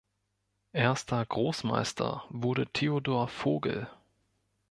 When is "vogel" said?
3.27-3.87